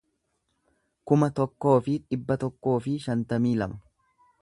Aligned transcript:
kuma 1.11 1.29
tokkoo 1.41 1.75
fi 1.89 1.99
dhibba 2.07 2.41
tokkoo 2.47 2.77
fi 2.87 2.99
shantamii 3.07 3.57
lama 3.63 3.83